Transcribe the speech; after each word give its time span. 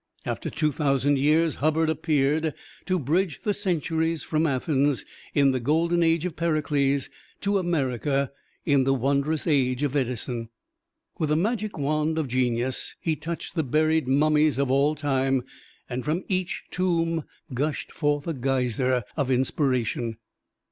After 0.25 0.49
two 0.49 0.71
thousand 0.71 1.19
years 1.19 1.57
Hubbard 1.61 1.87
appeared, 1.87 2.55
to 2.87 2.97
bridge 2.97 3.39
the 3.43 3.53
centuries 3.53 4.23
from 4.23 4.47
Athens, 4.47 5.05
in 5.35 5.51
the 5.51 5.59
golden 5.59 6.01
age 6.01 6.25
of 6.25 6.35
Pericles, 6.35 7.07
to 7.41 7.59
America, 7.59 8.31
in 8.65 8.83
the 8.83 8.95
wondrous 8.95 9.45
age 9.45 9.83
of 9.83 9.95
Edison. 9.95 10.49
With 11.19 11.29
the 11.29 11.35
magic 11.35 11.77
wand 11.77 12.17
of 12.17 12.27
genius 12.29 12.95
he 12.99 13.15
touched 13.15 13.53
the 13.53 13.61
buried 13.61 14.07
mummies 14.07 14.57
of 14.57 14.71
all 14.71 14.95
time, 14.95 15.43
and 15.87 16.03
from 16.03 16.23
each 16.27 16.63
tomb 16.71 17.23
gushed 17.53 17.91
forth 17.91 18.25
a 18.25 18.33
geyser 18.33 19.03
of 19.15 19.29
inspiration. 19.29 20.17